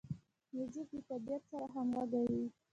موزیک 0.53 0.87
د 0.93 0.95
طبیعت 1.09 1.41
سره 1.49 1.65
همغږی 1.73 2.23
وي. 2.31 2.45